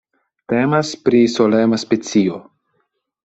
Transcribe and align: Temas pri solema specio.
Temas 0.53 0.93
pri 1.03 1.19
solema 1.35 1.79
specio. 1.83 2.39